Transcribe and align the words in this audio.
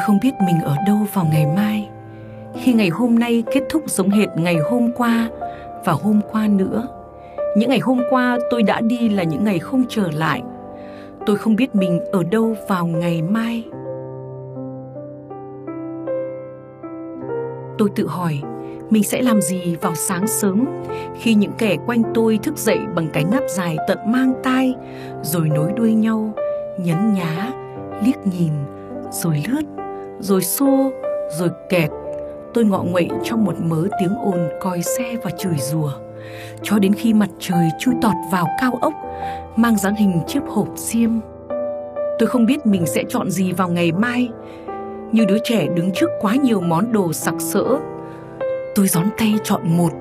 Tôi 0.00 0.06
không 0.06 0.18
biết 0.22 0.34
mình 0.46 0.60
ở 0.60 0.76
đâu 0.86 0.96
vào 1.12 1.26
ngày 1.32 1.46
mai. 1.56 1.88
Khi 2.54 2.72
ngày 2.72 2.88
hôm 2.88 3.18
nay 3.18 3.44
kết 3.52 3.60
thúc 3.68 3.82
giống 3.86 4.10
hệt 4.10 4.28
ngày 4.36 4.56
hôm 4.70 4.90
qua 4.96 5.28
Và 5.84 5.92
hôm 5.92 6.20
qua 6.32 6.46
nữa. 6.48 6.88
Những 7.56 7.68
ngày 7.68 7.78
hôm 7.78 8.00
qua 8.10 8.38
tôi 8.50 8.62
đã 8.62 8.80
đi 8.80 9.08
là 9.08 9.22
những 9.22 9.44
ngày 9.44 9.58
không 9.58 9.84
trở 9.88 10.10
lại. 10.12 10.42
Tôi 11.26 11.36
không 11.36 11.56
biết 11.56 11.74
mình 11.74 12.00
ở 12.12 12.22
đâu 12.24 12.56
vào 12.68 12.86
ngày 12.86 13.22
mai. 13.22 13.64
Tôi 17.78 17.88
tự 17.96 18.06
hỏi, 18.06 18.40
mình 18.90 19.02
sẽ 19.02 19.22
làm 19.22 19.40
gì 19.40 19.76
vào 19.80 19.94
sáng 19.94 20.26
sớm 20.26 20.64
khi 21.18 21.34
những 21.34 21.52
kẻ 21.58 21.76
quanh 21.86 22.02
tôi 22.14 22.38
thức 22.42 22.58
dậy 22.58 22.78
bằng 22.94 23.08
cái 23.12 23.24
ngáp 23.24 23.42
dài 23.48 23.76
tận 23.88 23.98
mang 24.06 24.32
tai, 24.42 24.74
rồi 25.22 25.48
nối 25.48 25.72
đuôi 25.76 25.92
nhau, 25.92 26.32
nhấn 26.78 27.14
nhá, 27.14 27.50
liếc 28.04 28.26
nhìn, 28.26 28.52
rồi 29.10 29.42
lướt 29.48 29.79
rồi 30.20 30.42
xô, 30.42 30.90
rồi 31.38 31.50
kẹt. 31.68 31.90
Tôi 32.54 32.64
ngọ 32.64 32.82
nguậy 32.82 33.08
trong 33.24 33.44
một 33.44 33.54
mớ 33.60 33.82
tiếng 34.00 34.16
ồn 34.24 34.48
còi 34.60 34.82
xe 34.82 35.16
và 35.22 35.30
chửi 35.30 35.56
rủa. 35.58 35.90
Cho 36.62 36.78
đến 36.78 36.92
khi 36.92 37.14
mặt 37.14 37.28
trời 37.38 37.68
chui 37.78 37.94
tọt 38.02 38.14
vào 38.32 38.46
cao 38.60 38.72
ốc, 38.80 38.92
mang 39.56 39.76
dáng 39.76 39.94
hình 39.94 40.20
chiếc 40.26 40.42
hộp 40.48 40.68
xiêm. 40.76 41.10
Tôi 42.18 42.26
không 42.26 42.46
biết 42.46 42.66
mình 42.66 42.86
sẽ 42.86 43.04
chọn 43.08 43.30
gì 43.30 43.52
vào 43.52 43.68
ngày 43.68 43.92
mai. 43.92 44.28
Như 45.12 45.24
đứa 45.24 45.38
trẻ 45.44 45.66
đứng 45.74 45.90
trước 45.92 46.10
quá 46.20 46.34
nhiều 46.34 46.60
món 46.60 46.92
đồ 46.92 47.12
sặc 47.12 47.34
sỡ, 47.38 47.64
tôi 48.74 48.88
gión 48.88 49.04
tay 49.18 49.34
chọn 49.44 49.60
một. 49.64 49.92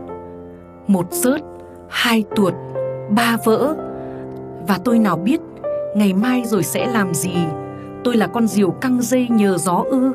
Một 0.88 1.06
rớt, 1.12 1.42
hai 1.90 2.23
tuột, 2.36 2.53
ba 3.09 3.38
vỡ. 3.45 3.75
Và 4.67 4.80
tôi 4.84 5.00
nào 5.00 5.17
biết 5.17 5.42
ngày 5.95 6.14
mai 6.14 6.44
rồi 6.45 6.64
sẽ 6.64 6.88
làm 6.88 7.14
gì? 7.14 7.36
Tôi 8.03 8.17
là 8.17 8.28
con 8.28 8.47
diều 8.47 8.72
căng 8.72 9.02
dây 9.02 9.28
nhờ 9.31 9.58
gió 9.58 9.83
ư. 9.89 10.11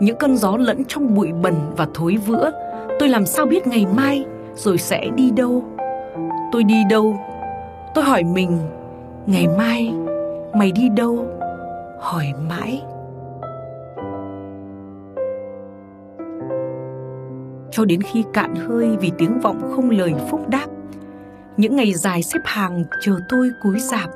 Những 0.00 0.16
cơn 0.16 0.36
gió 0.36 0.56
lẫn 0.56 0.84
trong 0.88 1.14
bụi 1.14 1.32
bẩn 1.32 1.54
và 1.76 1.86
thối 1.94 2.16
vữa. 2.16 2.50
Tôi 2.98 3.08
làm 3.08 3.26
sao 3.26 3.46
biết 3.46 3.66
ngày 3.66 3.86
mai 3.96 4.24
rồi 4.54 4.78
sẽ 4.78 5.08
đi 5.14 5.30
đâu? 5.30 5.64
Tôi 6.52 6.64
đi 6.64 6.82
đâu? 6.90 7.16
Tôi 7.94 8.04
hỏi 8.04 8.22
mình, 8.24 8.58
ngày 9.26 9.46
mai 9.58 9.94
mày 10.54 10.72
đi 10.72 10.88
đâu? 10.88 11.26
Hỏi 12.00 12.26
mãi. 12.48 12.82
Cho 17.70 17.84
đến 17.84 18.02
khi 18.02 18.24
cạn 18.32 18.54
hơi 18.54 18.96
vì 19.00 19.12
tiếng 19.18 19.40
vọng 19.40 19.72
không 19.76 19.90
lời 19.90 20.14
phúc 20.30 20.48
đáp, 20.48 20.66
những 21.56 21.76
ngày 21.76 21.94
dài 21.94 22.22
xếp 22.22 22.40
hàng 22.44 22.84
chờ 23.00 23.16
tôi 23.28 23.50
cúi 23.62 23.80
dạp. 23.80 24.10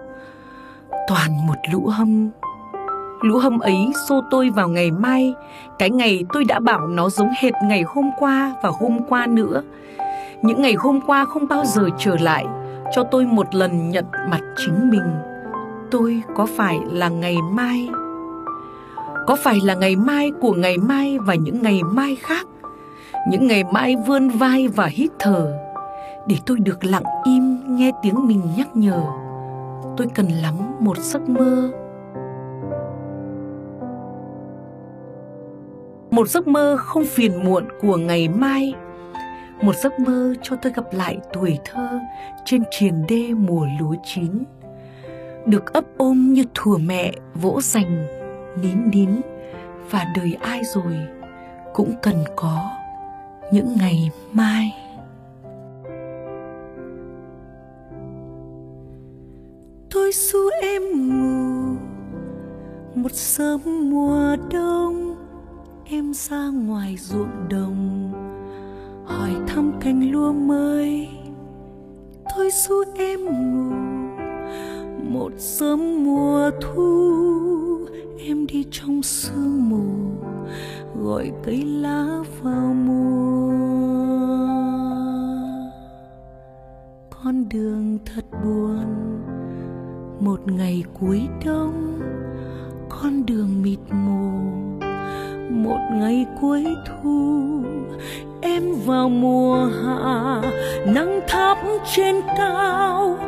Toàn 1.09 1.47
một 1.47 1.57
lũ 1.73 1.87
hâm 1.87 2.31
lũ 3.23 3.39
hâm 3.39 3.59
ấy 3.59 3.93
xô 4.09 4.21
tôi 4.31 4.51
vào 4.51 4.69
ngày 4.69 4.91
mai. 4.91 5.35
Cái 5.79 5.91
ngày 5.91 6.25
tôi 6.33 6.45
đã 6.45 6.61
bảo 6.61 6.87
nó 6.87 7.09
giống 7.09 7.29
hệt 7.41 7.53
ngày 7.69 7.83
hôm 7.83 8.11
qua 8.19 8.55
và 8.63 8.71
hôm 8.81 8.99
qua 9.09 9.27
nữa. 9.27 9.63
Những 10.43 10.63
ngày 10.63 10.75
hôm 10.75 11.01
qua 11.07 11.25
không 11.25 11.49
bao 11.49 11.65
giờ 11.65 11.89
trở 11.99 12.17
lại, 12.21 12.47
cho 12.95 13.05
tôi 13.05 13.27
một 13.27 13.55
lần 13.55 13.91
nhận 13.91 14.05
mặt 14.31 14.41
chính 14.57 14.91
mình. 14.91 15.15
Tôi 15.91 16.23
có 16.37 16.47
phải 16.57 16.79
là 16.91 17.09
ngày 17.09 17.37
mai? 17.53 17.89
Có 19.27 19.37
phải 19.45 19.57
là 19.65 19.75
ngày 19.75 19.97
mai 19.97 20.33
của 20.41 20.53
ngày 20.53 20.79
mai 20.79 21.19
và 21.19 21.35
những 21.35 21.63
ngày 21.63 21.83
mai 21.83 22.17
khác? 22.17 22.47
Những 23.31 23.47
ngày 23.47 23.65
mai 23.65 23.97
vươn 24.07 24.29
vai 24.29 24.69
và 24.69 24.87
hít 24.87 25.11
thở. 25.19 25.59
Để 26.27 26.37
tôi 26.47 26.59
được 26.59 26.85
lặng 26.85 27.03
im 27.25 27.59
nghe 27.67 27.93
tiếng 28.03 28.27
mình 28.27 28.43
nhắc 28.57 28.77
nhở. 28.77 29.03
Tôi 29.97 30.07
cần 30.15 30.29
lắm 30.29 30.55
một 30.81 30.99
giấc 30.99 31.29
mơ. 31.29 31.71
Một 36.19 36.29
giấc 36.29 36.47
mơ 36.47 36.77
không 36.81 37.05
phiền 37.05 37.45
muộn 37.45 37.69
của 37.81 37.97
ngày 37.97 38.29
mai. 38.29 38.75
Một 39.63 39.77
giấc 39.77 40.01
mơ 40.01 40.35
cho 40.43 40.57
tôi 40.57 40.73
gặp 40.73 40.85
lại 40.93 41.19
tuổi 41.33 41.59
thơ 41.65 42.01
trên 42.45 42.63
triền 42.71 43.05
đê 43.09 43.35
mùa 43.35 43.67
lúa 43.81 43.95
chín. 44.05 44.45
Được 45.47 45.73
ấp 45.73 45.85
ôm 45.97 46.33
như 46.33 46.45
thùa 46.55 46.79
mẹ 46.79 47.13
vỗ 47.35 47.61
dành, 47.61 48.07
nín 48.63 48.91
nín. 48.91 49.11
Và 49.91 50.07
đời 50.17 50.37
ai 50.41 50.63
rồi 50.65 50.97
cũng 51.75 51.95
cần 52.03 52.25
có 52.37 52.71
những 53.53 53.77
ngày 53.81 54.11
mai. 54.33 54.75
Tôi 59.91 60.11
du 60.15 60.49
em 60.63 60.83
ngủ, 61.09 61.77
một 62.95 63.13
sớm 63.13 63.91
mùa 63.91 64.37
đông 64.51 65.18
em 65.99 66.13
ra 66.15 66.49
ngoài 66.49 66.97
ruộng 66.97 67.49
đồng, 67.51 68.13
hỏi 69.05 69.31
thăm 69.47 69.73
cành 69.81 70.11
lúa 70.11 70.33
mới. 70.33 71.09
Tôi 72.37 72.51
du 72.51 72.75
em 72.97 73.25
ngủ, 73.25 73.75
một 75.11 75.33
sớm 75.39 76.05
mùa 76.05 76.51
thu. 76.61 77.87
Em 78.19 78.47
đi 78.47 78.65
trong 78.71 79.03
sương 79.03 79.69
mù, 79.71 79.85
gọi 81.03 81.33
cây 81.45 81.65
lá 81.65 82.23
vào 82.43 82.75
mùa. 82.75 83.53
Con 87.23 87.49
đường 87.49 87.99
thật 88.07 88.25
buồn, 88.45 88.85
một 90.21 90.41
ngày 90.47 90.85
cuối 91.01 91.29
đông, 91.45 92.01
con 92.89 93.27
đường 93.27 93.63
mịt 93.63 93.79
mù 93.91 94.28
một 95.69 95.79
ngày 95.93 96.27
cuối 96.41 96.65
thu. 96.87 97.63
Em 98.41 98.63
vào 98.87 99.09
mùa 99.09 99.71
hạ, 99.83 100.43
nắng 100.87 101.21
thắp 101.29 101.59
trên 101.95 102.17
cao 102.39 103.19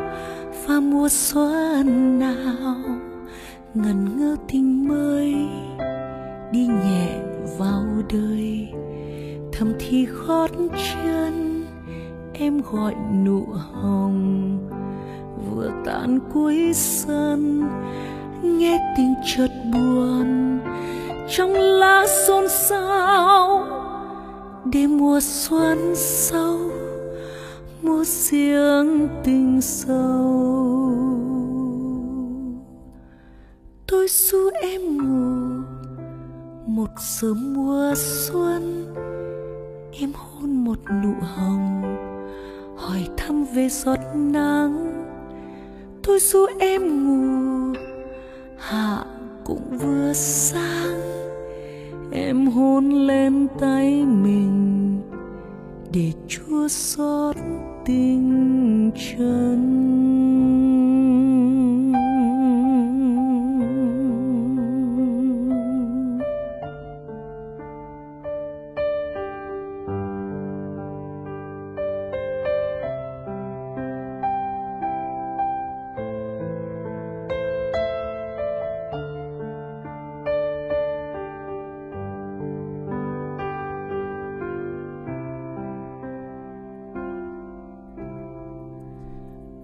và 0.67 0.79
mùa 0.79 1.09
xuân 1.09 2.19
nào 2.19 2.75
ngần 3.73 4.17
ngơ 4.17 4.35
tình 4.47 4.87
mới 4.87 5.35
đi 6.51 6.67
nhẹ 6.67 7.07
vào 7.57 7.83
đời. 8.13 8.67
Thầm 9.51 9.73
thì 9.79 10.05
gót 10.05 10.51
chân, 10.93 11.65
em 12.33 12.61
gọi 12.71 12.95
nụ 13.25 13.45
hồng. 13.73 14.57
Vừa 15.49 15.71
tan 15.85 16.19
cuối 16.33 16.71
sân, 16.73 17.63
nghe 18.43 18.93
tiếng 18.97 19.13
chợt 19.25 19.49
buồn 19.73 20.59
trong 21.31 21.53
lá 21.53 22.07
xôn 22.07 22.49
xao. 22.49 23.67
Đêm 24.65 24.97
mùa 24.97 25.19
xuân 25.21 25.93
sâu 25.95 26.57
mùa 27.81 28.03
riêng 28.03 29.09
tình 29.23 29.61
sâu. 29.61 30.91
Tôi 33.87 34.07
du 34.09 34.49
em 34.61 34.97
ngủ, 34.97 35.63
một 36.65 36.89
sớm 36.99 37.53
mùa 37.53 37.93
xuân. 37.95 38.93
Em 39.91 40.11
hôn 40.15 40.65
một 40.65 40.79
nụ 41.03 41.13
hồng, 41.21 41.81
hỏi 42.77 43.07
thăm 43.17 43.45
về 43.55 43.69
giọt 43.69 43.99
nắng. 44.15 45.03
Tôi 46.03 46.19
du 46.19 46.45
em 46.59 47.05
ngủ, 47.05 47.79
hạ 48.57 49.05
cũng 49.43 49.77
vừa 49.77 50.13
sáng 50.13 51.10
em 52.11 52.47
hôn 52.47 52.89
lên 52.89 53.47
tay 53.59 54.05
mình 54.05 55.01
để 55.93 56.11
chúa 56.27 56.67
xót 56.67 57.35
tình 57.85 58.91
chân. 58.95 60.20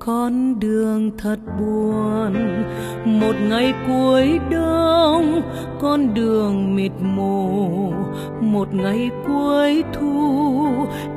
Con 0.08 0.60
đường 0.60 1.12
thật 1.18 1.40
buồn. 1.60 2.34
Một 3.06 3.36
ngày 3.50 3.74
cuối 3.88 4.40
đông, 4.52 5.42
con 5.82 6.14
đường 6.14 6.76
mịt 6.76 6.92
mù. 7.02 7.92
Một 8.42 8.74
ngày 8.74 9.10
cuối 9.28 9.84
thu, 9.94 10.68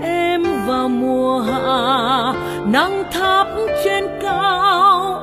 em 0.03 0.43
vào 0.67 0.89
mùa 0.89 1.41
hạ. 1.41 2.35
Nắng 2.67 3.03
thắp 3.13 3.47
trên 3.85 4.05
cao, 4.23 5.23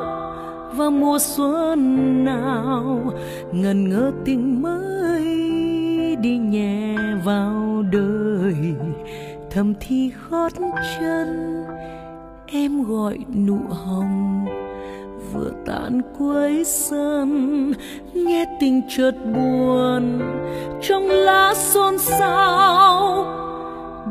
và 0.75 0.89
mùa 0.89 1.17
xuân 1.19 2.25
nào. 2.25 3.13
Ngần 3.51 3.89
ngơ 3.89 4.11
tình 4.25 4.61
mới 4.61 5.25
đi 6.21 6.37
nhẹ 6.37 6.95
vào 7.23 7.83
đời. 7.91 8.55
Thầm 9.51 9.73
thì 9.79 10.11
gót 10.29 10.51
chân 10.99 11.57
em 12.47 12.83
gọi 12.83 13.17
nụ 13.35 13.57
hồng. 13.69 14.45
Vừa 15.33 15.51
tàn 15.65 16.01
cuối 16.19 16.63
sân 16.65 17.73
nghe 18.13 18.45
tình 18.59 18.81
chợt 18.89 19.11
buồn. 19.11 20.21
Trong 20.81 21.07
lá 21.07 21.53
xôn 21.55 21.97
xao, 21.97 23.25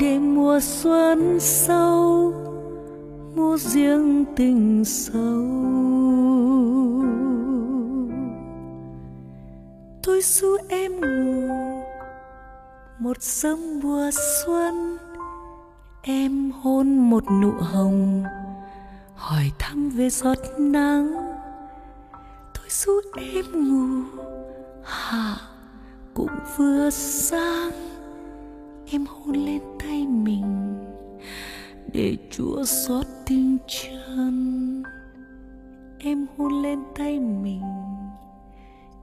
đêm 0.00 0.35
mùa 0.35 0.61
xuân 0.61 1.41
sâu 1.41 2.33
mua 3.35 3.56
riêng 3.56 4.25
tình 4.37 4.85
sâu. 4.85 5.47
Tôi 10.03 10.21
du 10.23 10.56
em 10.69 11.00
ngủ, 11.00 11.55
một 12.99 13.17
sớm 13.21 13.81
mùa 13.83 14.11
xuân 14.12 14.96
em 16.08 16.50
hôn 16.50 16.99
một 16.99 17.25
nụ 17.43 17.50
hồng, 17.50 18.25
hỏi 19.14 19.53
thăm 19.58 19.91
về 19.91 20.11
giọt 20.11 20.38
nắng. 20.58 21.12
Tôi 22.55 22.67
ru 22.69 22.93
em 23.17 23.44
ngủ 23.69 24.05
hạ 24.85 25.37
cũng 26.14 26.31
vừa 26.56 26.91
sáng. 26.91 27.70
Em 28.91 29.06
hôn 29.06 29.37
lên 29.37 29.61
tay 29.79 30.06
mình 30.06 30.75
để 31.93 32.17
chúa 32.31 32.64
xót 32.64 33.06
tình 33.26 33.59
chân. 33.67 34.82
Em 35.99 36.26
hôn 36.37 36.62
lên 36.62 36.79
tay 36.99 37.20
mình 37.20 37.62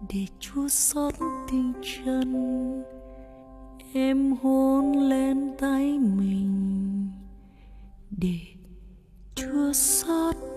để 0.10 0.26
chúa 0.40 0.68
xót 0.68 1.14
tình 1.52 1.74
chân. 1.82 2.84
Em 3.94 4.36
hôn 4.44 4.92
lên 5.10 5.52
tay 5.60 6.00
mình 6.00 6.23
để 8.18 8.40
chua 9.36 9.74
xót 9.74 10.53